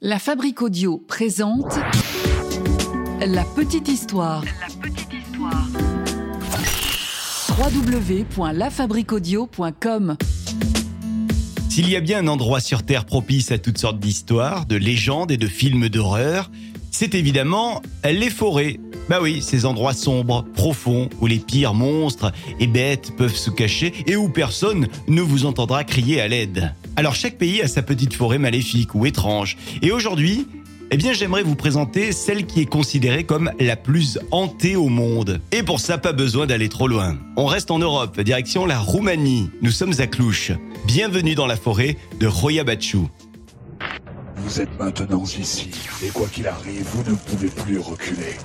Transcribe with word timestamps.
La 0.00 0.20
Fabrique 0.20 0.62
Audio 0.62 1.02
présente 1.08 1.76
La 3.20 3.42
Petite 3.42 3.88
Histoire. 3.88 4.44
La 4.44 4.68
Petite 4.80 5.12
Histoire. 5.12 5.66
www.lafabriqueaudio.com 7.58 10.16
S'il 11.68 11.90
y 11.90 11.96
a 11.96 12.00
bien 12.00 12.20
un 12.20 12.28
endroit 12.28 12.60
sur 12.60 12.84
Terre 12.84 13.06
propice 13.06 13.50
à 13.50 13.58
toutes 13.58 13.78
sortes 13.78 13.98
d'histoires, 13.98 14.66
de 14.66 14.76
légendes 14.76 15.32
et 15.32 15.36
de 15.36 15.48
films 15.48 15.88
d'horreur, 15.88 16.48
c'est 16.92 17.16
évidemment 17.16 17.82
les 18.04 18.30
forêts. 18.30 18.78
Bah 19.08 19.20
oui, 19.22 19.40
ces 19.40 19.64
endroits 19.64 19.94
sombres, 19.94 20.44
profonds, 20.54 21.08
où 21.20 21.26
les 21.26 21.38
pires 21.38 21.72
monstres 21.72 22.30
et 22.60 22.66
bêtes 22.66 23.16
peuvent 23.16 23.34
se 23.34 23.48
cacher 23.48 23.94
et 24.06 24.16
où 24.16 24.28
personne 24.28 24.88
ne 25.06 25.22
vous 25.22 25.46
entendra 25.46 25.82
crier 25.84 26.20
à 26.20 26.28
l'aide. 26.28 26.74
Alors 26.96 27.14
chaque 27.14 27.38
pays 27.38 27.62
a 27.62 27.68
sa 27.68 27.80
petite 27.80 28.12
forêt 28.12 28.38
maléfique 28.38 28.94
ou 28.94 29.06
étrange. 29.06 29.56
Et 29.80 29.92
aujourd'hui, 29.92 30.46
eh 30.90 30.98
bien 30.98 31.14
j'aimerais 31.14 31.42
vous 31.42 31.54
présenter 31.54 32.12
celle 32.12 32.44
qui 32.44 32.60
est 32.60 32.66
considérée 32.66 33.24
comme 33.24 33.50
la 33.58 33.76
plus 33.76 34.18
hantée 34.30 34.76
au 34.76 34.88
monde. 34.88 35.40
Et 35.52 35.62
pour 35.62 35.80
ça, 35.80 35.96
pas 35.96 36.12
besoin 36.12 36.46
d'aller 36.46 36.68
trop 36.68 36.86
loin. 36.86 37.16
On 37.36 37.46
reste 37.46 37.70
en 37.70 37.78
Europe, 37.78 38.20
direction 38.20 38.66
la 38.66 38.78
Roumanie. 38.78 39.48
Nous 39.62 39.70
sommes 39.70 39.94
à 40.00 40.06
Cluj. 40.06 40.52
Bienvenue 40.86 41.34
dans 41.34 41.46
la 41.46 41.56
forêt 41.56 41.96
de 42.20 42.26
Royabachu. 42.26 42.98
Vous 44.36 44.60
êtes 44.60 44.78
maintenant 44.78 45.24
ici, 45.24 45.70
et 46.04 46.08
quoi 46.08 46.26
qu'il 46.28 46.46
arrive, 46.46 46.86
vous 46.92 47.10
ne 47.10 47.16
pouvez 47.16 47.48
plus 47.48 47.78
reculer. 47.78 48.36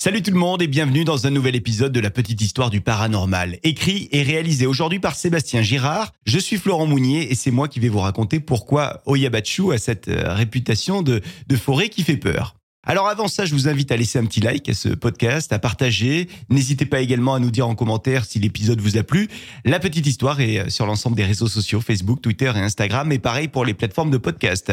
Salut 0.00 0.22
tout 0.22 0.30
le 0.30 0.38
monde 0.38 0.62
et 0.62 0.68
bienvenue 0.68 1.04
dans 1.04 1.26
un 1.26 1.30
nouvel 1.30 1.56
épisode 1.56 1.90
de 1.90 1.98
la 1.98 2.10
petite 2.10 2.40
histoire 2.40 2.70
du 2.70 2.80
paranormal, 2.80 3.58
écrit 3.64 4.08
et 4.12 4.22
réalisé 4.22 4.64
aujourd'hui 4.64 5.00
par 5.00 5.16
Sébastien 5.16 5.60
Girard. 5.60 6.12
Je 6.24 6.38
suis 6.38 6.56
Florent 6.56 6.86
Mounier 6.86 7.32
et 7.32 7.34
c'est 7.34 7.50
moi 7.50 7.66
qui 7.66 7.80
vais 7.80 7.88
vous 7.88 7.98
raconter 7.98 8.38
pourquoi 8.38 9.02
Oyabachu 9.06 9.72
a 9.72 9.78
cette 9.78 10.06
euh, 10.06 10.32
réputation 10.34 11.02
de, 11.02 11.20
de 11.48 11.56
forêt 11.56 11.88
qui 11.88 12.04
fait 12.04 12.16
peur. 12.16 12.54
Alors 12.86 13.08
avant 13.08 13.28
ça, 13.28 13.44
je 13.44 13.54
vous 13.54 13.68
invite 13.68 13.92
à 13.92 13.96
laisser 13.96 14.18
un 14.18 14.24
petit 14.24 14.40
like 14.40 14.68
à 14.68 14.74
ce 14.74 14.88
podcast, 14.88 15.52
à 15.52 15.58
partager. 15.58 16.28
N'hésitez 16.48 16.86
pas 16.86 17.00
également 17.00 17.34
à 17.34 17.38
nous 17.38 17.50
dire 17.50 17.68
en 17.68 17.74
commentaire 17.74 18.24
si 18.24 18.38
l'épisode 18.38 18.80
vous 18.80 18.96
a 18.96 19.02
plu. 19.02 19.28
La 19.64 19.78
petite 19.78 20.06
histoire 20.06 20.40
est 20.40 20.58
euh, 20.58 20.68
sur 20.68 20.86
l'ensemble 20.86 21.16
des 21.16 21.24
réseaux 21.24 21.48
sociaux, 21.48 21.80
Facebook, 21.80 22.22
Twitter 22.22 22.50
et 22.54 22.60
Instagram, 22.60 23.10
et 23.12 23.18
pareil 23.18 23.48
pour 23.48 23.64
les 23.64 23.74
plateformes 23.74 24.10
de 24.10 24.18
podcast. 24.18 24.72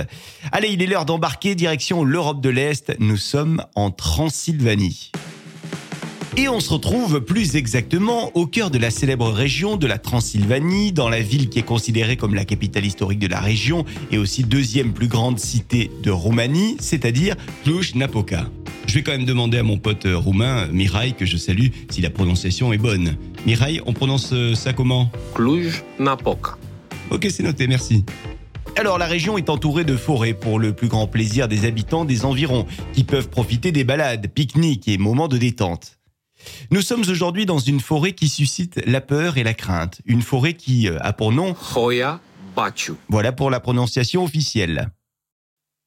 Allez, 0.52 0.70
il 0.70 0.82
est 0.82 0.88
l'heure 0.88 1.06
d'embarquer 1.06 1.56
direction 1.56 2.04
l'Europe 2.04 2.42
de 2.42 2.50
l'Est. 2.50 2.96
Nous 3.00 3.18
sommes 3.18 3.66
en 3.76 3.92
Transylvanie. 3.92 5.12
Et 6.38 6.50
on 6.50 6.60
se 6.60 6.74
retrouve 6.74 7.22
plus 7.22 7.56
exactement 7.56 8.30
au 8.34 8.46
cœur 8.46 8.70
de 8.70 8.78
la 8.78 8.92
célèbre 8.92 9.30
région 9.30 9.78
de 9.78 9.88
la 9.88 9.98
Transylvanie, 9.98 10.92
dans 10.92 11.08
la 11.08 11.22
ville 11.22 11.48
qui 11.48 11.60
est 11.60 11.64
considérée 11.64 12.18
comme 12.18 12.36
la 12.36 12.44
capitale 12.44 12.86
historique 12.86 13.20
de 13.20 13.28
la 13.28 13.40
région 13.40 13.86
et 14.12 14.18
aussi 14.18 14.44
deuxième 14.44 14.92
plus 14.92 15.08
grande 15.08 15.40
cité 15.40 15.90
de 16.04 16.12
Roumanie, 16.12 16.76
c'est-à-dire 16.82 17.38
Cluj-Napoca. 17.64 18.50
Je 18.86 18.96
vais 18.96 19.02
quand 19.02 19.14
même 19.14 19.24
demander 19.24 19.60
à 19.60 19.64
mon 19.64 19.78
pote 19.78 20.06
roumain, 20.14 20.68
Mirail, 20.68 21.14
que 21.14 21.26
je 21.26 21.38
salue, 21.38 21.68
si 21.90 22.02
la 22.02 22.10
prononciation 22.10 22.74
est 22.74 22.78
bonne. 22.78 23.16
Mirail, 23.46 23.80
on 23.86 23.94
prononce 23.94 24.34
ça 24.56 24.74
comment? 24.74 25.10
Cluj-Napoca. 25.36 26.58
Ok, 27.12 27.28
c'est 27.32 27.44
noté, 27.44 27.66
merci. 27.68 28.04
Alors 28.76 28.98
la 28.98 29.08
région 29.08 29.38
est 29.38 29.50
entourée 29.50 29.86
de 29.86 29.96
forêts 29.96 30.34
pour 30.34 30.60
le 30.60 30.74
plus 30.74 30.90
grand 30.90 31.08
plaisir 31.08 31.48
des 31.48 31.64
habitants 31.64 32.04
des 32.04 32.26
environs, 32.26 32.66
qui 32.92 33.06
peuvent 33.06 33.30
profiter 33.30 33.72
des 33.72 33.86
balades, 33.86 34.28
pique-niques 34.28 34.90
et 34.90 34.98
moments 34.98 35.30
de 35.30 35.38
détente. 35.38 35.98
Nous 36.72 36.82
sommes 36.82 37.04
aujourd'hui 37.08 37.46
dans 37.46 37.60
une 37.60 37.80
forêt 37.80 38.14
qui 38.14 38.28
suscite 38.30 38.82
la 38.86 39.02
peur 39.02 39.38
et 39.38 39.44
la 39.44 39.54
crainte. 39.54 40.02
Une 40.06 40.22
forêt 40.22 40.54
qui 40.54 40.88
euh, 40.88 40.98
a 41.02 41.14
pour 41.14 41.32
nom 41.32 41.56
Hoya 41.76 42.20
Bachu. 42.56 42.94
Voilà 43.10 43.32
pour 43.32 43.50
la 43.50 43.60
prononciation 43.60 44.24
officielle. 44.24 44.90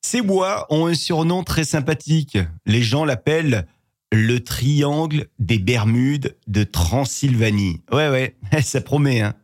Ces 0.00 0.22
bois 0.22 0.66
ont 0.70 0.86
un 0.86 0.94
surnom 0.94 1.44
très 1.44 1.64
sympathique. 1.64 2.38
Les 2.66 2.82
gens 2.82 3.04
l'appellent 3.04 3.66
le 4.12 4.40
triangle 4.40 5.26
des 5.38 5.58
Bermudes 5.58 6.36
de 6.46 6.64
Transylvanie. 6.64 7.82
Ouais, 7.92 8.08
ouais, 8.08 8.36
ça 8.62 8.80
promet, 8.80 9.20
hein. 9.20 9.34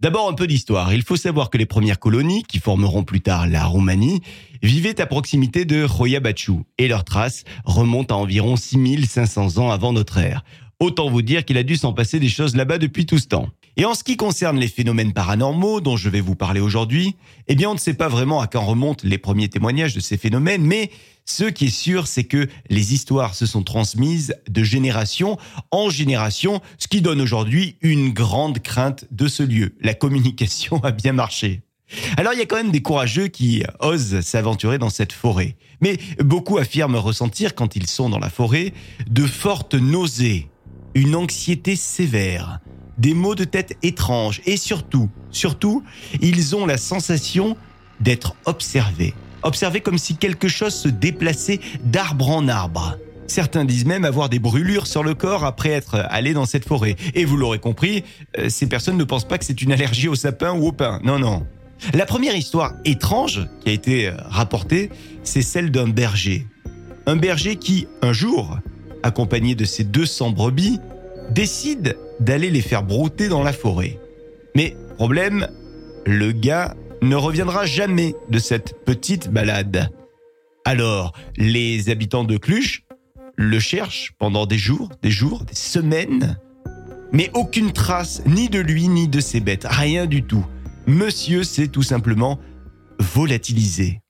D'abord 0.00 0.28
un 0.28 0.34
peu 0.34 0.46
d'histoire. 0.46 0.94
Il 0.94 1.02
faut 1.02 1.16
savoir 1.16 1.50
que 1.50 1.58
les 1.58 1.66
premières 1.66 1.98
colonies, 1.98 2.44
qui 2.44 2.60
formeront 2.60 3.02
plus 3.02 3.20
tard 3.20 3.48
la 3.48 3.64
Roumanie, 3.64 4.20
vivaient 4.62 5.00
à 5.00 5.06
proximité 5.06 5.64
de 5.64 5.82
Royabachu 5.82 6.52
et 6.78 6.86
leurs 6.86 7.02
traces 7.02 7.42
remontent 7.64 8.14
à 8.14 8.18
environ 8.18 8.54
6500 8.54 9.58
ans 9.58 9.72
avant 9.72 9.92
notre 9.92 10.18
ère. 10.18 10.44
Autant 10.78 11.10
vous 11.10 11.22
dire 11.22 11.44
qu'il 11.44 11.58
a 11.58 11.64
dû 11.64 11.74
s'en 11.74 11.92
passer 11.92 12.20
des 12.20 12.28
choses 12.28 12.54
là-bas 12.54 12.78
depuis 12.78 13.06
tout 13.06 13.18
ce 13.18 13.26
temps. 13.26 13.48
Et 13.80 13.84
en 13.84 13.94
ce 13.94 14.02
qui 14.02 14.16
concerne 14.16 14.58
les 14.58 14.66
phénomènes 14.66 15.12
paranormaux 15.12 15.80
dont 15.80 15.96
je 15.96 16.08
vais 16.08 16.20
vous 16.20 16.34
parler 16.34 16.58
aujourd'hui, 16.58 17.14
eh 17.46 17.54
bien 17.54 17.70
on 17.70 17.74
ne 17.74 17.78
sait 17.78 17.94
pas 17.94 18.08
vraiment 18.08 18.40
à 18.40 18.48
quand 18.48 18.64
remontent 18.64 19.06
les 19.06 19.18
premiers 19.18 19.48
témoignages 19.48 19.94
de 19.94 20.00
ces 20.00 20.16
phénomènes, 20.16 20.64
mais 20.64 20.90
ce 21.24 21.44
qui 21.44 21.66
est 21.66 21.70
sûr, 21.70 22.08
c'est 22.08 22.24
que 22.24 22.48
les 22.70 22.92
histoires 22.92 23.36
se 23.36 23.46
sont 23.46 23.62
transmises 23.62 24.34
de 24.50 24.64
génération 24.64 25.38
en 25.70 25.90
génération, 25.90 26.60
ce 26.78 26.88
qui 26.88 27.02
donne 27.02 27.20
aujourd'hui 27.20 27.76
une 27.80 28.10
grande 28.12 28.58
crainte 28.58 29.04
de 29.12 29.28
ce 29.28 29.44
lieu. 29.44 29.76
La 29.80 29.94
communication 29.94 30.78
a 30.82 30.90
bien 30.90 31.12
marché. 31.12 31.62
Alors 32.16 32.32
il 32.32 32.40
y 32.40 32.42
a 32.42 32.46
quand 32.46 32.56
même 32.56 32.72
des 32.72 32.82
courageux 32.82 33.28
qui 33.28 33.62
osent 33.78 34.22
s'aventurer 34.22 34.78
dans 34.78 34.90
cette 34.90 35.12
forêt. 35.12 35.54
Mais 35.80 35.98
beaucoup 36.18 36.58
affirment 36.58 36.96
ressentir, 36.96 37.54
quand 37.54 37.76
ils 37.76 37.86
sont 37.86 38.08
dans 38.08 38.18
la 38.18 38.28
forêt, 38.28 38.72
de 39.08 39.24
fortes 39.24 39.74
nausées, 39.74 40.48
une 40.94 41.14
anxiété 41.14 41.76
sévère, 41.76 42.58
des 42.98 43.14
maux 43.14 43.34
de 43.34 43.44
tête 43.44 43.76
étranges 43.82 44.40
et 44.46 44.56
surtout, 44.56 45.08
surtout, 45.30 45.82
ils 46.20 46.54
ont 46.56 46.66
la 46.66 46.76
sensation 46.76 47.56
d'être 48.00 48.34
observés. 48.44 49.14
Observés 49.42 49.80
comme 49.80 49.98
si 49.98 50.16
quelque 50.16 50.48
chose 50.48 50.74
se 50.74 50.88
déplaçait 50.88 51.60
d'arbre 51.84 52.30
en 52.30 52.48
arbre. 52.48 52.98
Certains 53.28 53.64
disent 53.64 53.84
même 53.84 54.04
avoir 54.04 54.28
des 54.30 54.38
brûlures 54.38 54.86
sur 54.86 55.02
le 55.02 55.14
corps 55.14 55.44
après 55.44 55.70
être 55.70 55.96
allés 56.08 56.32
dans 56.32 56.46
cette 56.46 56.66
forêt. 56.66 56.96
Et 57.14 57.24
vous 57.24 57.36
l'aurez 57.36 57.58
compris, 57.58 58.02
euh, 58.38 58.48
ces 58.48 58.66
personnes 58.66 58.96
ne 58.96 59.04
pensent 59.04 59.28
pas 59.28 59.36
que 59.36 59.44
c'est 59.44 59.60
une 59.60 59.70
allergie 59.70 60.08
au 60.08 60.14
sapin 60.14 60.52
ou 60.52 60.68
au 60.68 60.72
pain. 60.72 60.98
Non, 61.04 61.18
non. 61.18 61.46
La 61.92 62.06
première 62.06 62.34
histoire 62.34 62.72
étrange 62.86 63.46
qui 63.60 63.68
a 63.68 63.72
été 63.72 64.08
euh, 64.08 64.12
rapportée, 64.24 64.90
c'est 65.24 65.42
celle 65.42 65.70
d'un 65.70 65.88
berger. 65.88 66.46
Un 67.06 67.16
berger 67.16 67.56
qui, 67.56 67.86
un 68.00 68.14
jour, 68.14 68.58
accompagné 69.02 69.54
de 69.54 69.64
ses 69.66 69.84
200 69.84 70.30
brebis, 70.30 70.80
décide 71.30 71.96
d'aller 72.20 72.50
les 72.50 72.62
faire 72.62 72.82
brouter 72.82 73.28
dans 73.28 73.42
la 73.42 73.52
forêt. 73.52 73.98
Mais 74.54 74.76
problème, 74.96 75.48
le 76.06 76.32
gars 76.32 76.74
ne 77.02 77.14
reviendra 77.14 77.66
jamais 77.66 78.14
de 78.28 78.38
cette 78.38 78.84
petite 78.84 79.28
balade. 79.30 79.90
Alors, 80.64 81.12
les 81.36 81.90
habitants 81.90 82.24
de 82.24 82.36
Cluche 82.36 82.84
le 83.36 83.60
cherchent 83.60 84.12
pendant 84.18 84.46
des 84.46 84.58
jours, 84.58 84.90
des 85.02 85.10
jours, 85.10 85.44
des 85.44 85.54
semaines, 85.54 86.38
mais 87.12 87.30
aucune 87.34 87.72
trace 87.72 88.22
ni 88.26 88.48
de 88.48 88.58
lui 88.58 88.88
ni 88.88 89.08
de 89.08 89.20
ses 89.20 89.40
bêtes, 89.40 89.66
rien 89.68 90.06
du 90.06 90.24
tout. 90.24 90.44
Monsieur 90.86 91.44
s'est 91.44 91.68
tout 91.68 91.82
simplement 91.82 92.38
volatilisé. 92.98 94.00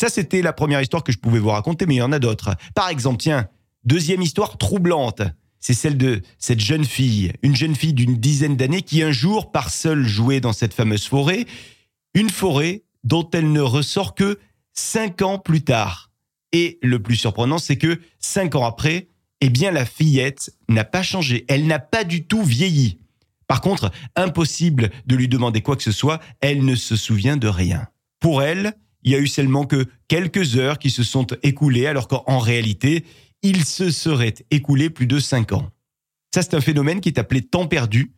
Ça, 0.00 0.08
c'était 0.08 0.42
la 0.42 0.52
première 0.52 0.80
histoire 0.80 1.04
que 1.04 1.12
je 1.12 1.18
pouvais 1.18 1.38
vous 1.38 1.50
raconter, 1.50 1.86
mais 1.86 1.94
il 1.94 1.98
y 1.98 2.02
en 2.02 2.12
a 2.12 2.18
d'autres. 2.18 2.54
Par 2.74 2.88
exemple, 2.88 3.18
tiens, 3.18 3.48
deuxième 3.84 4.20
histoire 4.20 4.58
troublante 4.58 5.22
c'est 5.62 5.74
celle 5.74 5.96
de 5.96 6.20
cette 6.38 6.60
jeune 6.60 6.84
fille, 6.84 7.32
une 7.42 7.56
jeune 7.56 7.76
fille 7.76 7.94
d'une 7.94 8.16
dizaine 8.16 8.56
d'années 8.56 8.82
qui 8.82 9.02
un 9.02 9.12
jour 9.12 9.52
part 9.52 9.70
seule 9.70 10.04
jouer 10.04 10.40
dans 10.40 10.52
cette 10.52 10.74
fameuse 10.74 11.06
forêt, 11.06 11.46
une 12.14 12.30
forêt 12.30 12.82
dont 13.04 13.28
elle 13.32 13.52
ne 13.52 13.60
ressort 13.60 14.14
que 14.14 14.38
cinq 14.74 15.22
ans 15.22 15.38
plus 15.38 15.62
tard. 15.62 16.10
Et 16.50 16.78
le 16.82 17.00
plus 17.00 17.14
surprenant, 17.14 17.58
c'est 17.58 17.78
que 17.78 18.00
cinq 18.18 18.56
ans 18.56 18.66
après, 18.66 19.08
eh 19.40 19.50
bien 19.50 19.70
la 19.70 19.86
fillette 19.86 20.52
n'a 20.68 20.84
pas 20.84 21.04
changé, 21.04 21.44
elle 21.48 21.66
n'a 21.66 21.78
pas 21.78 22.02
du 22.02 22.24
tout 22.24 22.42
vieilli. 22.42 22.98
Par 23.46 23.60
contre, 23.60 23.92
impossible 24.16 24.90
de 25.06 25.14
lui 25.14 25.28
demander 25.28 25.60
quoi 25.60 25.76
que 25.76 25.82
ce 25.82 25.92
soit, 25.92 26.20
elle 26.40 26.64
ne 26.64 26.74
se 26.74 26.96
souvient 26.96 27.36
de 27.36 27.48
rien. 27.48 27.86
Pour 28.18 28.42
elle, 28.42 28.74
il 29.04 29.12
y 29.12 29.14
a 29.14 29.18
eu 29.18 29.28
seulement 29.28 29.64
que 29.64 29.86
quelques 30.08 30.56
heures 30.56 30.78
qui 30.78 30.90
se 30.90 31.04
sont 31.04 31.26
écoulées 31.44 31.86
alors 31.86 32.08
qu'en 32.08 32.38
réalité, 32.38 33.04
il 33.42 33.64
se 33.64 33.90
serait 33.90 34.34
écoulé 34.50 34.90
plus 34.90 35.06
de 35.06 35.18
cinq 35.18 35.52
ans. 35.52 35.70
Ça, 36.34 36.42
c'est 36.42 36.54
un 36.54 36.60
phénomène 36.60 37.00
qui 37.00 37.08
est 37.08 37.18
appelé 37.18 37.42
temps 37.42 37.66
perdu, 37.66 38.12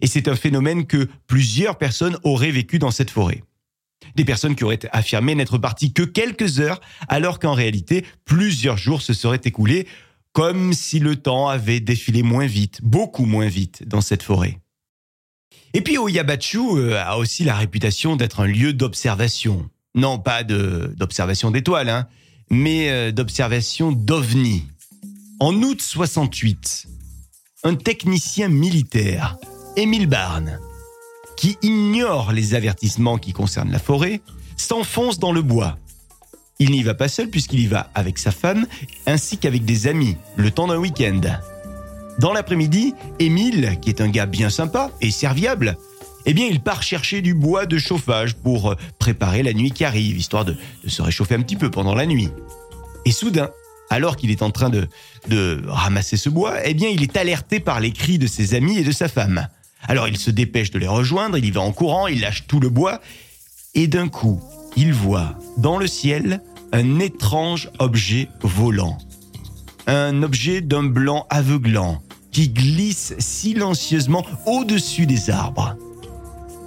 et 0.00 0.06
c'est 0.06 0.28
un 0.28 0.36
phénomène 0.36 0.86
que 0.86 1.08
plusieurs 1.26 1.78
personnes 1.78 2.18
auraient 2.24 2.50
vécu 2.50 2.78
dans 2.78 2.90
cette 2.90 3.10
forêt. 3.10 3.42
Des 4.16 4.24
personnes 4.24 4.56
qui 4.56 4.64
auraient 4.64 4.80
affirmé 4.92 5.34
n'être 5.34 5.58
parties 5.58 5.92
que 5.92 6.02
quelques 6.02 6.58
heures, 6.58 6.80
alors 7.08 7.38
qu'en 7.38 7.52
réalité, 7.52 8.04
plusieurs 8.24 8.78
jours 8.78 9.02
se 9.02 9.12
seraient 9.12 9.40
écoulés, 9.44 9.86
comme 10.32 10.72
si 10.72 11.00
le 11.00 11.16
temps 11.16 11.48
avait 11.48 11.80
défilé 11.80 12.22
moins 12.22 12.46
vite, 12.46 12.80
beaucoup 12.82 13.26
moins 13.26 13.48
vite 13.48 13.86
dans 13.86 14.00
cette 14.00 14.22
forêt. 14.22 14.58
Et 15.74 15.82
puis 15.82 15.98
Oyabachu 15.98 16.58
euh, 16.58 17.02
a 17.02 17.18
aussi 17.18 17.44
la 17.44 17.54
réputation 17.54 18.16
d'être 18.16 18.40
un 18.40 18.46
lieu 18.46 18.72
d'observation. 18.72 19.68
Non 19.94 20.18
pas 20.18 20.44
d'observation 20.44 21.50
d'étoiles, 21.50 21.88
hein, 21.88 22.06
mais 22.50 22.90
euh, 22.90 23.12
d'observation 23.12 23.92
d'OVNI. 23.92 24.64
En 25.38 25.54
août 25.62 25.80
68, 25.80 26.86
un 27.64 27.74
technicien 27.74 28.48
militaire, 28.48 29.38
Émile 29.76 30.06
Barnes, 30.06 30.58
qui 31.36 31.56
ignore 31.62 32.32
les 32.32 32.54
avertissements 32.54 33.16
qui 33.16 33.32
concernent 33.32 33.70
la 33.70 33.78
forêt, 33.78 34.20
s'enfonce 34.56 35.18
dans 35.18 35.32
le 35.32 35.42
bois. 35.42 35.78
Il 36.58 36.72
n'y 36.72 36.82
va 36.82 36.92
pas 36.92 37.08
seul 37.08 37.30
puisqu'il 37.30 37.60
y 37.60 37.66
va 37.66 37.90
avec 37.94 38.18
sa 38.18 38.30
femme 38.30 38.66
ainsi 39.06 39.38
qu'avec 39.38 39.64
des 39.64 39.86
amis, 39.86 40.16
le 40.36 40.50
temps 40.50 40.66
d'un 40.66 40.76
week-end. 40.76 41.20
Dans 42.18 42.34
l'après-midi, 42.34 42.92
Émile, 43.18 43.78
qui 43.80 43.88
est 43.88 44.02
un 44.02 44.10
gars 44.10 44.26
bien 44.26 44.50
sympa 44.50 44.90
et 45.00 45.10
serviable, 45.10 45.78
eh 46.26 46.34
bien, 46.34 46.46
il 46.46 46.60
part 46.60 46.82
chercher 46.82 47.22
du 47.22 47.34
bois 47.34 47.66
de 47.66 47.78
chauffage 47.78 48.34
pour 48.34 48.74
préparer 48.98 49.42
la 49.42 49.52
nuit 49.52 49.70
qui 49.70 49.84
arrive, 49.84 50.16
histoire 50.18 50.44
de, 50.44 50.56
de 50.84 50.88
se 50.90 51.02
réchauffer 51.02 51.34
un 51.34 51.42
petit 51.42 51.56
peu 51.56 51.70
pendant 51.70 51.94
la 51.94 52.06
nuit. 52.06 52.28
Et 53.04 53.12
soudain, 53.12 53.50
alors 53.88 54.16
qu'il 54.16 54.30
est 54.30 54.42
en 54.42 54.50
train 54.50 54.70
de, 54.70 54.88
de 55.28 55.62
ramasser 55.66 56.16
ce 56.16 56.28
bois, 56.28 56.56
eh 56.64 56.74
bien, 56.74 56.88
il 56.88 57.02
est 57.02 57.16
alerté 57.16 57.60
par 57.60 57.80
les 57.80 57.92
cris 57.92 58.18
de 58.18 58.26
ses 58.26 58.54
amis 58.54 58.78
et 58.78 58.84
de 58.84 58.92
sa 58.92 59.08
femme. 59.08 59.48
Alors 59.88 60.08
il 60.08 60.18
se 60.18 60.30
dépêche 60.30 60.70
de 60.70 60.78
les 60.78 60.86
rejoindre, 60.86 61.38
il 61.38 61.44
y 61.44 61.50
va 61.50 61.62
en 61.62 61.72
courant, 61.72 62.06
il 62.06 62.20
lâche 62.20 62.46
tout 62.46 62.60
le 62.60 62.68
bois, 62.68 63.00
et 63.74 63.86
d'un 63.86 64.08
coup, 64.08 64.40
il 64.76 64.92
voit 64.92 65.38
dans 65.56 65.78
le 65.78 65.86
ciel 65.86 66.42
un 66.72 67.00
étrange 67.00 67.70
objet 67.78 68.28
volant. 68.42 68.98
Un 69.86 70.22
objet 70.22 70.60
d'un 70.60 70.84
blanc 70.84 71.26
aveuglant 71.30 72.02
qui 72.30 72.48
glisse 72.50 73.14
silencieusement 73.18 74.24
au-dessus 74.46 75.06
des 75.06 75.30
arbres. 75.30 75.76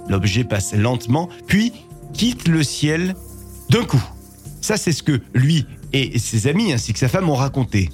L'objet 0.08 0.44
passe 0.44 0.74
lentement, 0.74 1.28
puis 1.46 1.72
quitte 2.12 2.48
le 2.48 2.62
ciel 2.62 3.14
d'un 3.70 3.84
coup. 3.84 4.02
Ça, 4.60 4.76
c'est 4.76 4.92
ce 4.92 5.02
que 5.02 5.20
lui 5.34 5.66
et 5.92 6.18
ses 6.18 6.46
amis 6.46 6.72
ainsi 6.72 6.92
que 6.92 6.98
sa 6.98 7.08
femme 7.08 7.28
ont 7.28 7.34
raconté. 7.34 7.90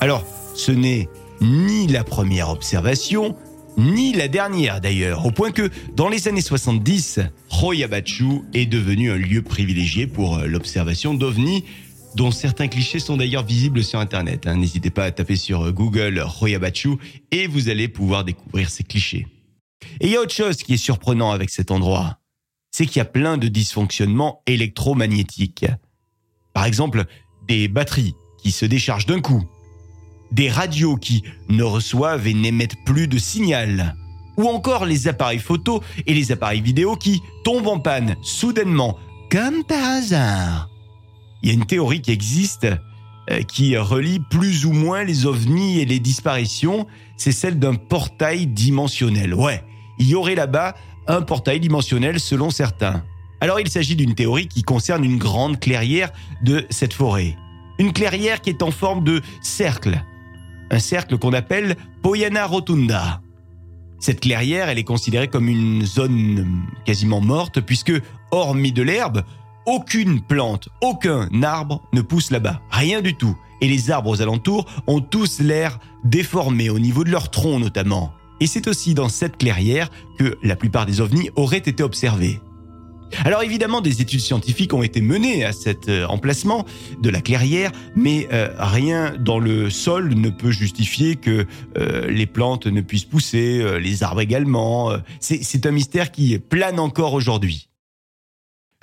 Alors, 0.00 0.24
ce 0.54 0.72
n'est 0.72 1.08
ni 1.40 1.86
la 1.86 2.04
première 2.04 2.50
observation, 2.50 3.36
ni 3.76 4.12
la 4.12 4.28
dernière 4.28 4.80
d'ailleurs, 4.80 5.26
au 5.26 5.30
point 5.30 5.50
que 5.50 5.70
dans 5.94 6.08
les 6.08 6.28
années 6.28 6.40
70, 6.40 7.20
Hoyabachu 7.62 8.42
est 8.54 8.66
devenu 8.66 9.10
un 9.10 9.16
lieu 9.16 9.42
privilégié 9.42 10.06
pour 10.06 10.38
euh, 10.38 10.46
l'observation 10.46 11.14
d'ovnis, 11.14 11.64
dont 12.14 12.30
certains 12.30 12.68
clichés 12.68 13.00
sont 13.00 13.16
d'ailleurs 13.16 13.44
visibles 13.44 13.82
sur 13.82 13.98
Internet. 13.98 14.46
Hein. 14.46 14.56
N'hésitez 14.56 14.90
pas 14.90 15.04
à 15.04 15.10
taper 15.10 15.36
sur 15.36 15.62
euh, 15.62 15.72
Google 15.72 16.24
Hoyabachu 16.40 16.90
et 17.32 17.46
vous 17.48 17.68
allez 17.68 17.88
pouvoir 17.88 18.24
découvrir 18.24 18.70
ces 18.70 18.84
clichés. 18.84 19.26
Et 20.00 20.06
il 20.06 20.10
y 20.10 20.16
a 20.16 20.20
autre 20.20 20.34
chose 20.34 20.56
qui 20.56 20.74
est 20.74 20.78
surprenant 20.78 21.30
avec 21.30 21.50
cet 21.50 21.70
endroit, 21.70 22.18
c'est 22.70 22.86
qu'il 22.86 22.96
y 22.96 23.00
a 23.00 23.04
plein 23.04 23.36
de 23.36 23.48
dysfonctionnements 23.48 24.42
électromagnétiques. 24.46 25.66
Par 26.52 26.64
exemple, 26.64 27.04
des 27.46 27.68
batteries 27.68 28.14
qui 28.42 28.50
se 28.50 28.66
déchargent 28.66 29.06
d'un 29.06 29.20
coup, 29.20 29.44
des 30.32 30.50
radios 30.50 30.96
qui 30.96 31.22
ne 31.48 31.62
reçoivent 31.62 32.26
et 32.26 32.34
n'émettent 32.34 32.82
plus 32.84 33.06
de 33.06 33.18
signal, 33.18 33.94
ou 34.36 34.48
encore 34.48 34.84
les 34.84 35.06
appareils 35.08 35.38
photo 35.38 35.82
et 36.06 36.14
les 36.14 36.32
appareils 36.32 36.60
vidéo 36.60 36.96
qui 36.96 37.20
tombent 37.44 37.68
en 37.68 37.78
panne 37.78 38.16
soudainement, 38.22 38.98
comme 39.30 39.64
par 39.64 39.84
hasard. 39.84 40.68
Il 41.42 41.48
y 41.48 41.52
a 41.52 41.54
une 41.54 41.66
théorie 41.66 42.00
qui 42.00 42.10
existe 42.10 42.66
qui 43.48 43.76
relie 43.76 44.20
plus 44.20 44.66
ou 44.66 44.72
moins 44.72 45.04
les 45.04 45.26
ovnis 45.26 45.80
et 45.80 45.84
les 45.84 46.00
disparitions, 46.00 46.86
c'est 47.16 47.32
celle 47.32 47.58
d'un 47.58 47.74
portail 47.74 48.46
dimensionnel. 48.46 49.34
Ouais, 49.34 49.62
il 49.98 50.08
y 50.08 50.14
aurait 50.14 50.34
là-bas 50.34 50.74
un 51.06 51.22
portail 51.22 51.60
dimensionnel 51.60 52.20
selon 52.20 52.50
certains. 52.50 53.04
Alors 53.40 53.60
il 53.60 53.68
s'agit 53.68 53.96
d'une 53.96 54.14
théorie 54.14 54.48
qui 54.48 54.62
concerne 54.62 55.04
une 55.04 55.18
grande 55.18 55.60
clairière 55.60 56.10
de 56.42 56.66
cette 56.70 56.94
forêt. 56.94 57.36
Une 57.78 57.92
clairière 57.92 58.40
qui 58.40 58.50
est 58.50 58.62
en 58.62 58.70
forme 58.70 59.04
de 59.04 59.20
cercle. 59.42 60.02
Un 60.70 60.78
cercle 60.78 61.18
qu'on 61.18 61.32
appelle 61.32 61.76
Poyana 62.02 62.46
Rotunda. 62.46 63.20
Cette 64.00 64.20
clairière, 64.20 64.68
elle 64.68 64.78
est 64.78 64.84
considérée 64.84 65.28
comme 65.28 65.48
une 65.48 65.84
zone 65.84 66.62
quasiment 66.84 67.20
morte 67.20 67.60
puisque, 67.60 67.92
hormis 68.30 68.72
de 68.72 68.82
l'herbe, 68.82 69.22
aucune 69.66 70.20
plante, 70.20 70.68
aucun 70.80 71.28
arbre 71.42 71.82
ne 71.92 72.00
pousse 72.00 72.30
là-bas. 72.30 72.60
Rien 72.70 73.00
du 73.00 73.14
tout. 73.14 73.36
Et 73.60 73.68
les 73.68 73.90
arbres 73.90 74.10
aux 74.10 74.22
alentours 74.22 74.66
ont 74.86 75.00
tous 75.00 75.40
l'air 75.40 75.78
déformés 76.04 76.70
au 76.70 76.78
niveau 76.78 77.04
de 77.04 77.10
leur 77.10 77.30
tronc 77.30 77.58
notamment. 77.58 78.12
Et 78.40 78.46
c'est 78.46 78.66
aussi 78.66 78.94
dans 78.94 79.08
cette 79.08 79.36
clairière 79.36 79.90
que 80.18 80.36
la 80.42 80.56
plupart 80.56 80.86
des 80.86 81.00
ovnis 81.00 81.30
auraient 81.36 81.58
été 81.58 81.82
observés. 81.82 82.40
Alors 83.24 83.42
évidemment, 83.42 83.80
des 83.80 84.00
études 84.00 84.20
scientifiques 84.20 84.74
ont 84.74 84.82
été 84.82 85.00
menées 85.00 85.44
à 85.44 85.52
cet 85.52 85.88
euh, 85.88 86.06
emplacement 86.06 86.64
de 87.00 87.10
la 87.10 87.20
clairière, 87.20 87.70
mais 87.94 88.28
euh, 88.32 88.48
rien 88.58 89.14
dans 89.18 89.38
le 89.38 89.70
sol 89.70 90.14
ne 90.14 90.30
peut 90.30 90.50
justifier 90.50 91.16
que 91.16 91.46
euh, 91.78 92.10
les 92.10 92.26
plantes 92.26 92.66
ne 92.66 92.80
puissent 92.80 93.04
pousser, 93.04 93.78
les 93.80 94.02
arbres 94.02 94.20
également. 94.20 94.92
C'est 95.20 95.66
un 95.66 95.70
mystère 95.70 96.10
qui 96.10 96.38
plane 96.38 96.80
encore 96.80 97.14
aujourd'hui. 97.14 97.68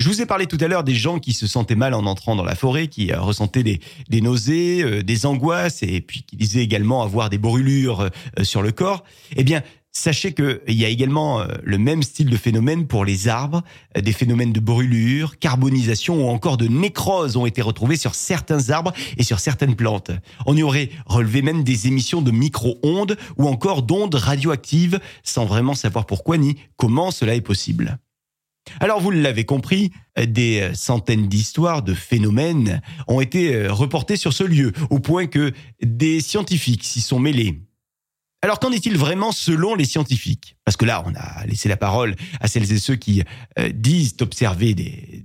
Je 0.01 0.07
vous 0.07 0.19
ai 0.19 0.25
parlé 0.25 0.47
tout 0.47 0.57
à 0.59 0.67
l'heure 0.67 0.83
des 0.83 0.95
gens 0.95 1.19
qui 1.19 1.31
se 1.31 1.45
sentaient 1.45 1.75
mal 1.75 1.93
en 1.93 2.07
entrant 2.07 2.35
dans 2.35 2.43
la 2.43 2.55
forêt, 2.55 2.87
qui 2.87 3.13
ressentaient 3.13 3.61
des, 3.61 4.21
nausées, 4.21 5.03
des 5.03 5.25
angoisses, 5.27 5.83
et 5.83 6.01
puis 6.01 6.23
qui 6.23 6.35
disaient 6.35 6.63
également 6.63 7.03
avoir 7.03 7.29
des 7.29 7.37
brûlures 7.37 8.09
sur 8.41 8.63
le 8.63 8.71
corps. 8.71 9.03
Eh 9.35 9.43
bien, 9.43 9.61
Sachez 9.93 10.31
qu'il 10.31 10.61
y 10.69 10.85
a 10.85 10.87
également 10.87 11.41
euh, 11.41 11.47
le 11.63 11.77
même 11.77 12.01
style 12.01 12.29
de 12.29 12.37
phénomène 12.37 12.87
pour 12.87 13.03
les 13.03 13.27
arbres. 13.27 13.61
Euh, 13.97 14.01
des 14.01 14.13
phénomènes 14.13 14.53
de 14.53 14.61
brûlure, 14.61 15.37
carbonisation 15.37 16.25
ou 16.25 16.29
encore 16.29 16.55
de 16.55 16.67
nécrose 16.67 17.35
ont 17.35 17.45
été 17.45 17.61
retrouvés 17.61 17.97
sur 17.97 18.15
certains 18.15 18.69
arbres 18.69 18.93
et 19.17 19.23
sur 19.23 19.41
certaines 19.41 19.75
plantes. 19.75 20.11
On 20.45 20.55
y 20.55 20.63
aurait 20.63 20.89
relevé 21.05 21.41
même 21.41 21.65
des 21.65 21.87
émissions 21.87 22.21
de 22.21 22.31
micro-ondes 22.31 23.17
ou 23.37 23.49
encore 23.49 23.83
d'ondes 23.83 24.15
radioactives 24.15 24.97
sans 25.23 25.45
vraiment 25.45 25.75
savoir 25.75 26.05
pourquoi 26.05 26.37
ni 26.37 26.55
comment 26.77 27.11
cela 27.11 27.35
est 27.35 27.41
possible. 27.41 27.99
Alors 28.79 29.01
vous 29.01 29.11
l'avez 29.11 29.45
compris, 29.45 29.91
euh, 30.17 30.25
des 30.25 30.71
centaines 30.73 31.27
d'histoires 31.27 31.81
de 31.81 31.93
phénomènes 31.93 32.81
ont 33.07 33.21
été 33.21 33.67
reportées 33.67 34.17
sur 34.17 34.33
ce 34.33 34.43
lieu, 34.43 34.71
au 34.89 34.99
point 34.99 35.27
que 35.27 35.51
des 35.81 36.21
scientifiques 36.21 36.83
s'y 36.83 37.01
sont 37.01 37.19
mêlés. 37.19 37.61
Alors 38.43 38.59
qu'en 38.59 38.71
est-il 38.71 38.97
vraiment 38.97 39.31
selon 39.31 39.75
les 39.75 39.85
scientifiques? 39.85 40.57
Parce 40.65 40.75
que 40.75 40.85
là, 40.85 41.03
on 41.05 41.13
a 41.13 41.45
laissé 41.45 41.69
la 41.69 41.77
parole 41.77 42.15
à 42.39 42.47
celles 42.47 42.71
et 42.71 42.79
ceux 42.79 42.95
qui 42.95 43.23
euh, 43.59 43.69
disent 43.69 44.15
observer 44.21 44.73
des, 44.73 45.23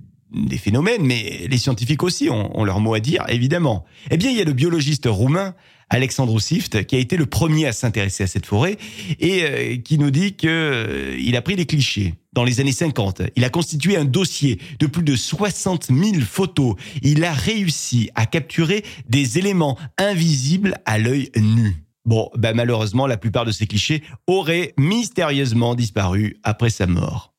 phénomènes, 0.57 1.03
mais 1.03 1.47
les 1.49 1.57
scientifiques 1.57 2.03
aussi 2.03 2.29
ont, 2.29 2.63
leur 2.63 2.79
mot 2.79 2.93
à 2.93 2.99
dire, 2.99 3.23
évidemment. 3.29 3.85
Eh 4.11 4.17
bien, 4.17 4.29
il 4.29 4.37
y 4.37 4.41
a 4.41 4.43
le 4.43 4.53
biologiste 4.53 5.05
roumain 5.07 5.55
Alexandru 5.89 6.39
Sift 6.39 6.85
qui 6.85 6.95
a 6.95 6.99
été 6.99 7.17
le 7.17 7.25
premier 7.25 7.65
à 7.65 7.73
s'intéresser 7.73 8.23
à 8.23 8.27
cette 8.27 8.45
forêt 8.45 8.77
et 9.19 9.43
euh, 9.43 9.77
qui 9.77 9.97
nous 9.97 10.11
dit 10.11 10.35
que 10.35 10.47
euh, 10.47 11.17
il 11.19 11.35
a 11.35 11.41
pris 11.41 11.55
les 11.55 11.65
clichés. 11.65 12.15
Dans 12.33 12.43
les 12.43 12.59
années 12.59 12.71
50, 12.71 13.23
il 13.35 13.43
a 13.43 13.49
constitué 13.49 13.97
un 13.97 14.05
dossier 14.05 14.59
de 14.79 14.85
plus 14.85 15.03
de 15.03 15.15
60 15.15 15.87
000 15.87 16.21
photos. 16.21 16.75
Il 17.01 17.23
a 17.23 17.33
réussi 17.33 18.11
à 18.15 18.25
capturer 18.25 18.83
des 19.09 19.39
éléments 19.39 19.77
invisibles 19.97 20.77
à 20.85 20.99
l'œil 20.99 21.31
nu. 21.35 21.83
Bon, 22.05 22.29
ben 22.35 22.55
malheureusement, 22.55 23.07
la 23.07 23.17
plupart 23.17 23.43
de 23.43 23.51
ces 23.51 23.67
clichés 23.67 24.03
auraient 24.27 24.73
mystérieusement 24.77 25.75
disparu 25.75 26.37
après 26.43 26.69
sa 26.69 26.85
mort. 26.85 27.33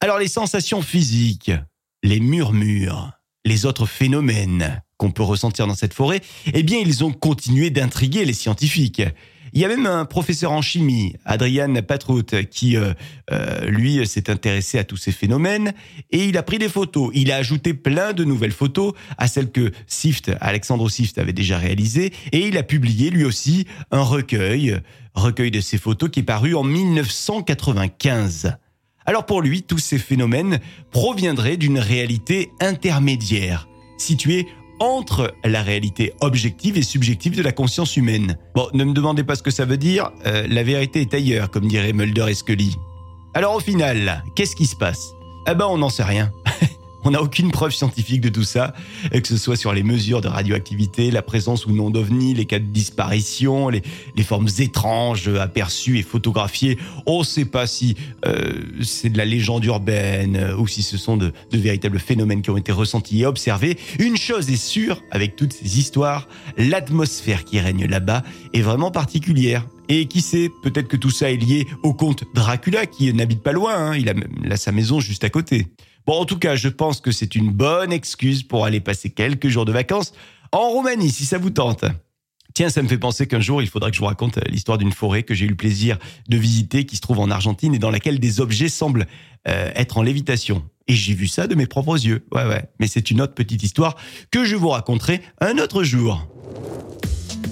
Alors 0.00 0.18
les 0.18 0.28
sensations 0.28 0.82
physiques, 0.82 1.50
les 2.02 2.20
murmures, 2.20 3.12
les 3.44 3.66
autres 3.66 3.86
phénomènes 3.86 4.82
qu'on 4.96 5.10
peut 5.10 5.22
ressentir 5.22 5.66
dans 5.66 5.74
cette 5.74 5.94
forêt, 5.94 6.20
eh 6.52 6.62
bien 6.62 6.78
ils 6.78 7.04
ont 7.04 7.12
continué 7.12 7.70
d'intriguer 7.70 8.24
les 8.24 8.34
scientifiques. 8.34 9.02
Il 9.56 9.60
y 9.60 9.64
a 9.64 9.68
même 9.68 9.86
un 9.86 10.04
professeur 10.04 10.50
en 10.50 10.62
chimie, 10.62 11.14
Adrian 11.24 11.72
Patrout, 11.86 12.34
qui 12.50 12.76
euh, 12.76 12.92
euh, 13.30 13.66
lui 13.66 14.04
s'est 14.04 14.28
intéressé 14.28 14.80
à 14.80 14.84
tous 14.84 14.96
ces 14.96 15.12
phénomènes 15.12 15.74
et 16.10 16.24
il 16.24 16.36
a 16.36 16.42
pris 16.42 16.58
des 16.58 16.68
photos. 16.68 17.12
Il 17.14 17.30
a 17.30 17.36
ajouté 17.36 17.72
plein 17.72 18.14
de 18.14 18.24
nouvelles 18.24 18.50
photos 18.50 18.94
à 19.16 19.28
celles 19.28 19.52
que 19.52 19.70
Sift, 19.86 20.32
Alexandre 20.40 20.88
Sift 20.88 21.18
avait 21.18 21.32
déjà 21.32 21.56
réalisées 21.56 22.12
et 22.32 22.48
il 22.48 22.58
a 22.58 22.64
publié 22.64 23.10
lui 23.10 23.24
aussi 23.24 23.68
un 23.92 24.02
recueil, 24.02 24.80
recueil 25.14 25.52
de 25.52 25.60
ces 25.60 25.78
photos 25.78 26.10
qui 26.10 26.18
est 26.20 26.24
paru 26.24 26.56
en 26.56 26.64
1995. 26.64 28.56
Alors 29.06 29.24
pour 29.24 29.40
lui, 29.40 29.62
tous 29.62 29.78
ces 29.78 29.98
phénomènes 29.98 30.58
proviendraient 30.90 31.58
d'une 31.58 31.78
réalité 31.78 32.50
intermédiaire, 32.58 33.68
située 33.98 34.48
entre 34.84 35.34
la 35.44 35.62
réalité 35.62 36.12
objective 36.20 36.76
et 36.76 36.82
subjective 36.82 37.34
de 37.34 37.42
la 37.42 37.52
conscience 37.52 37.96
humaine. 37.96 38.36
Bon, 38.54 38.68
ne 38.74 38.84
me 38.84 38.92
demandez 38.92 39.24
pas 39.24 39.34
ce 39.34 39.42
que 39.42 39.50
ça 39.50 39.64
veut 39.64 39.78
dire, 39.78 40.10
euh, 40.26 40.46
la 40.46 40.62
vérité 40.62 41.00
est 41.00 41.14
ailleurs, 41.14 41.50
comme 41.50 41.66
diraient 41.66 41.94
Mulder 41.94 42.26
et 42.28 42.34
Scully. 42.34 42.76
Alors 43.32 43.54
au 43.54 43.60
final, 43.60 44.22
qu'est-ce 44.36 44.54
qui 44.54 44.66
se 44.66 44.76
passe? 44.76 45.14
Eh 45.50 45.54
ben 45.54 45.66
on 45.68 45.78
n'en 45.78 45.88
sait 45.88 46.04
rien. 46.04 46.30
On 47.04 47.10
n'a 47.10 47.22
aucune 47.22 47.50
preuve 47.50 47.72
scientifique 47.72 48.22
de 48.22 48.30
tout 48.30 48.44
ça, 48.44 48.74
que 49.12 49.28
ce 49.28 49.36
soit 49.36 49.56
sur 49.56 49.74
les 49.74 49.82
mesures 49.82 50.22
de 50.22 50.28
radioactivité, 50.28 51.10
la 51.10 51.20
présence 51.20 51.66
ou 51.66 51.72
non 51.72 51.90
d'ovnis, 51.90 52.32
les 52.32 52.46
cas 52.46 52.58
de 52.58 52.64
disparition, 52.64 53.68
les, 53.68 53.82
formes 54.22 54.48
étranges 54.58 55.28
aperçues 55.28 55.98
et 55.98 56.02
photographiées. 56.02 56.78
On 57.04 57.18
ne 57.18 57.24
sait 57.24 57.44
pas 57.44 57.66
si 57.66 57.94
euh, 58.26 58.62
c'est 58.82 59.10
de 59.10 59.18
la 59.18 59.26
légende 59.26 59.64
urbaine 59.66 60.36
euh, 60.36 60.56
ou 60.56 60.66
si 60.66 60.82
ce 60.82 60.96
sont 60.96 61.18
de, 61.18 61.32
de 61.50 61.58
véritables 61.58 61.98
phénomènes 61.98 62.40
qui 62.40 62.48
ont 62.48 62.56
été 62.56 62.72
ressentis 62.72 63.20
et 63.20 63.26
observés. 63.26 63.78
Une 63.98 64.16
chose 64.16 64.50
est 64.50 64.56
sûre 64.56 65.02
avec 65.10 65.36
toutes 65.36 65.52
ces 65.52 65.78
histoires, 65.78 66.26
l'atmosphère 66.56 67.44
qui 67.44 67.60
règne 67.60 67.84
là-bas 67.86 68.22
est 68.54 68.62
vraiment 68.62 68.90
particulière 68.90 69.66
Et 69.88 70.06
qui 70.06 70.20
sait, 70.20 70.50
peut-être 70.62 70.88
que 70.88 70.96
tout 70.96 71.10
ça 71.10 71.30
est 71.30 71.36
lié 71.36 71.66
au 71.82 71.92
comte 71.92 72.24
Dracula 72.34 72.86
qui 72.86 73.12
n'habite 73.12 73.42
pas 73.42 73.52
loin, 73.52 73.74
hein. 73.74 73.96
il, 73.96 74.08
a, 74.08 74.14
il 74.42 74.52
a 74.52 74.56
sa 74.56 74.72
maison 74.72 75.00
juste 75.00 75.24
à 75.24 75.30
côté. 75.30 75.68
Bon, 76.06 76.14
en 76.20 76.24
tout 76.24 76.38
cas, 76.38 76.54
je 76.54 76.68
pense 76.68 77.00
que 77.00 77.10
c'est 77.10 77.34
une 77.34 77.50
bonne 77.50 77.92
excuse 77.92 78.42
pour 78.42 78.64
aller 78.64 78.80
passer 78.80 79.10
quelques 79.10 79.48
jours 79.48 79.64
de 79.64 79.72
vacances 79.72 80.12
en 80.52 80.70
Roumanie, 80.70 81.10
si 81.10 81.24
ça 81.24 81.38
vous 81.38 81.50
tente. 81.50 81.84
Tiens, 82.54 82.68
ça 82.68 82.82
me 82.82 82.88
fait 82.88 82.98
penser 82.98 83.26
qu'un 83.26 83.40
jour, 83.40 83.62
il 83.62 83.68
faudra 83.68 83.90
que 83.90 83.96
je 83.96 84.00
vous 84.00 84.06
raconte 84.06 84.38
l'histoire 84.48 84.78
d'une 84.78 84.92
forêt 84.92 85.24
que 85.24 85.34
j'ai 85.34 85.46
eu 85.46 85.48
le 85.48 85.56
plaisir 85.56 85.98
de 86.28 86.36
visiter, 86.36 86.86
qui 86.86 86.94
se 86.94 87.00
trouve 87.00 87.18
en 87.18 87.30
Argentine 87.30 87.74
et 87.74 87.80
dans 87.80 87.90
laquelle 87.90 88.20
des 88.20 88.40
objets 88.40 88.68
semblent 88.68 89.06
euh, 89.48 89.72
être 89.74 89.98
en 89.98 90.02
lévitation. 90.02 90.62
Et 90.86 90.94
j'ai 90.94 91.14
vu 91.14 91.26
ça 91.26 91.48
de 91.48 91.54
mes 91.56 91.66
propres 91.66 91.96
yeux. 91.96 92.24
Ouais, 92.32 92.46
ouais. 92.46 92.64
Mais 92.78 92.86
c'est 92.86 93.10
une 93.10 93.20
autre 93.20 93.34
petite 93.34 93.62
histoire 93.62 93.96
que 94.30 94.44
je 94.44 94.54
vous 94.54 94.68
raconterai 94.68 95.20
un 95.40 95.58
autre 95.58 95.82
jour. 95.82 96.28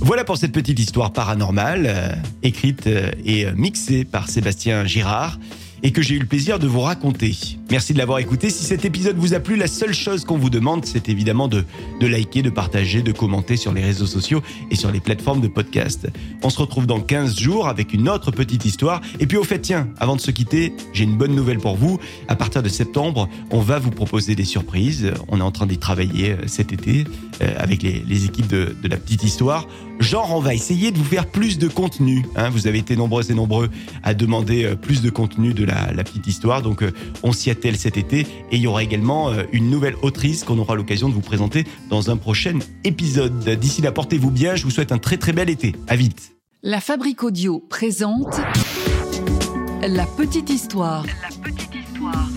Voilà 0.04 0.24
pour 0.24 0.36
cette 0.36 0.50
petite 0.50 0.80
histoire 0.80 1.12
paranormale, 1.12 1.86
euh, 1.86 2.08
écrite 2.42 2.88
euh, 2.88 3.12
et 3.24 3.46
mixée 3.52 4.04
par 4.04 4.28
Sébastien 4.28 4.84
Girard 4.84 5.38
et 5.84 5.92
que 5.92 6.02
j'ai 6.02 6.16
eu 6.16 6.18
le 6.18 6.26
plaisir 6.26 6.58
de 6.58 6.66
vous 6.66 6.80
raconter. 6.80 7.36
Merci 7.72 7.94
de 7.94 7.98
l'avoir 7.98 8.18
écouté. 8.18 8.50
Si 8.50 8.64
cet 8.64 8.84
épisode 8.84 9.16
vous 9.16 9.32
a 9.32 9.40
plu, 9.40 9.56
la 9.56 9.66
seule 9.66 9.94
chose 9.94 10.26
qu'on 10.26 10.36
vous 10.36 10.50
demande, 10.50 10.84
c'est 10.84 11.08
évidemment 11.08 11.48
de, 11.48 11.64
liker, 12.02 12.42
de 12.42 12.50
partager, 12.50 13.00
de 13.00 13.12
commenter 13.12 13.56
sur 13.56 13.72
les 13.72 13.80
réseaux 13.80 14.04
sociaux 14.04 14.42
et 14.70 14.76
sur 14.76 14.92
les 14.92 15.00
plateformes 15.00 15.40
de 15.40 15.48
podcast. 15.48 16.06
On 16.42 16.50
se 16.50 16.58
retrouve 16.58 16.86
dans 16.86 17.00
15 17.00 17.40
jours 17.40 17.68
avec 17.68 17.94
une 17.94 18.10
autre 18.10 18.30
petite 18.30 18.66
histoire. 18.66 19.00
Et 19.20 19.26
puis 19.26 19.38
au 19.38 19.42
fait, 19.42 19.58
tiens, 19.58 19.88
avant 19.98 20.16
de 20.16 20.20
se 20.20 20.30
quitter, 20.30 20.74
j'ai 20.92 21.04
une 21.04 21.16
bonne 21.16 21.34
nouvelle 21.34 21.56
pour 21.56 21.76
vous. 21.76 21.98
À 22.28 22.36
partir 22.36 22.62
de 22.62 22.68
septembre, 22.68 23.26
on 23.50 23.60
va 23.60 23.78
vous 23.78 23.90
proposer 23.90 24.34
des 24.34 24.44
surprises. 24.44 25.10
On 25.28 25.38
est 25.38 25.42
en 25.42 25.50
train 25.50 25.66
d'y 25.66 25.78
travailler 25.78 26.32
euh, 26.32 26.46
cet 26.48 26.74
été 26.74 27.04
euh, 27.40 27.54
avec 27.56 27.82
les, 27.82 28.26
équipes 28.26 28.48
de, 28.48 28.76
la 28.82 28.98
petite 28.98 29.24
histoire. 29.24 29.66
Genre, 29.98 30.30
on 30.34 30.40
va 30.40 30.52
essayer 30.52 30.90
de 30.90 30.98
vous 30.98 31.04
faire 31.04 31.24
plus 31.24 31.56
de 31.56 31.68
contenu. 31.68 32.26
Hein. 32.36 32.50
Vous 32.50 32.66
avez 32.66 32.78
été 32.80 32.96
nombreux 32.96 33.30
et 33.30 33.34
nombreux 33.34 33.70
à 34.02 34.12
demander 34.12 34.64
euh, 34.64 34.76
plus 34.76 35.00
de 35.00 35.08
contenu 35.08 35.54
de 35.54 35.64
la, 35.64 35.90
la 35.94 36.04
petite 36.04 36.26
histoire. 36.26 36.60
Donc, 36.60 36.84
on 37.22 37.32
s'y 37.32 37.48
cet 37.76 37.96
été. 37.96 38.20
Et 38.50 38.56
il 38.56 38.60
y 38.60 38.66
aura 38.66 38.82
également 38.82 39.30
une 39.52 39.70
nouvelle 39.70 39.96
autrice 40.02 40.44
qu'on 40.44 40.58
aura 40.58 40.74
l'occasion 40.74 41.08
de 41.08 41.14
vous 41.14 41.20
présenter 41.20 41.64
dans 41.88 42.10
un 42.10 42.16
prochain 42.16 42.58
épisode. 42.84 43.48
D'ici 43.58 43.82
là, 43.82 43.92
portez-vous 43.92 44.30
bien. 44.30 44.56
Je 44.56 44.64
vous 44.64 44.70
souhaite 44.70 44.92
un 44.92 44.98
très 44.98 45.16
très 45.16 45.32
bel 45.32 45.48
été. 45.48 45.74
À 45.88 45.96
vite. 45.96 46.32
La 46.62 46.80
Fabrique 46.80 47.24
Audio 47.24 47.58
présente 47.58 48.40
La 49.82 50.06
Petite 50.06 50.48
Histoire. 50.50 51.04
La 51.04 51.50
Petite 51.50 51.74
Histoire. 51.74 52.28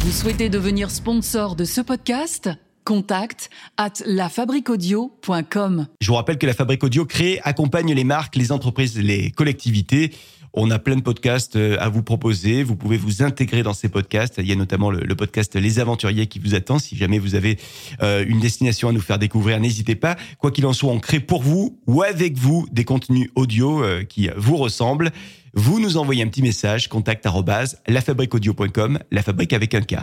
Vous 0.00 0.12
souhaitez 0.12 0.48
devenir 0.48 0.90
sponsor 0.90 1.56
de 1.56 1.64
ce 1.64 1.80
podcast? 1.80 2.48
Contact 2.84 3.50
at 3.76 3.92
lafabriquaudio.com. 4.06 5.88
Je 6.00 6.06
vous 6.06 6.14
rappelle 6.14 6.38
que 6.38 6.46
la 6.46 6.54
Fabrique 6.54 6.82
Audio 6.84 7.04
crée, 7.04 7.40
accompagne 7.42 7.92
les 7.92 8.04
marques, 8.04 8.36
les 8.36 8.50
entreprises, 8.50 8.98
les 8.98 9.30
collectivités. 9.30 10.12
On 10.52 10.70
a 10.70 10.78
plein 10.78 10.96
de 10.96 11.02
podcasts 11.02 11.56
euh, 11.56 11.76
à 11.80 11.88
vous 11.88 12.02
proposer. 12.02 12.62
Vous 12.62 12.76
pouvez 12.76 12.96
vous 12.96 13.22
intégrer 13.22 13.62
dans 13.62 13.74
ces 13.74 13.88
podcasts. 13.88 14.36
Il 14.38 14.46
y 14.46 14.52
a 14.52 14.56
notamment 14.56 14.90
le, 14.90 15.00
le 15.00 15.14
podcast 15.14 15.54
Les 15.56 15.78
Aventuriers 15.78 16.26
qui 16.26 16.38
vous 16.38 16.54
attend. 16.54 16.78
Si 16.78 16.96
jamais 16.96 17.18
vous 17.18 17.34
avez 17.34 17.58
euh, 18.02 18.24
une 18.26 18.40
destination 18.40 18.88
à 18.88 18.92
nous 18.92 19.00
faire 19.00 19.18
découvrir, 19.18 19.60
n'hésitez 19.60 19.94
pas. 19.94 20.16
Quoi 20.38 20.50
qu'il 20.50 20.66
en 20.66 20.72
soit, 20.72 20.92
on 20.92 21.00
crée 21.00 21.20
pour 21.20 21.42
vous 21.42 21.78
ou 21.86 22.02
avec 22.02 22.36
vous 22.36 22.66
des 22.72 22.84
contenus 22.84 23.30
audio 23.34 23.82
euh, 23.82 24.04
qui 24.04 24.28
vous 24.36 24.56
ressemblent. 24.56 25.10
Vous 25.54 25.80
nous 25.80 25.96
envoyez 25.96 26.22
un 26.22 26.28
petit 26.28 26.42
message, 26.42 26.88
contact 26.88 27.26
lafabriqueaudio.com, 27.88 28.98
la 29.10 29.22
fabrique 29.22 29.52
avec 29.52 29.74
un 29.74 29.82
K. 29.82 29.96